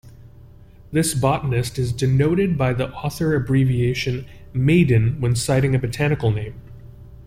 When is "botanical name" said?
5.79-6.59